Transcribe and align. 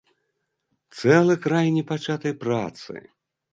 Цэлы 0.99 1.35
край 1.45 1.67
непачатай 1.77 2.33
працы! 2.47 2.93